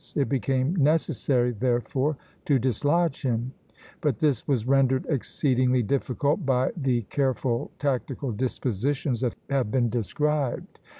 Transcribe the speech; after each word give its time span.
It 0.15 0.29
became 0.29 0.75
necessary 0.77 1.51
therefore 1.51 2.17
to 2.45 2.57
dislodge 2.57 3.21
him, 3.21 3.53
but 4.01 4.17
this 4.17 4.47
was 4.47 4.65
rendered 4.67 5.05
exceedingly 5.07 5.83
difficult 5.83 6.43
by 6.43 6.71
the 6.75 7.03
careful 7.03 7.69
tactical 7.77 8.31
dispositions 8.31 9.21
that 9.21 9.35
have 9.51 9.69
been 9.69 9.91
described. 9.91 10.79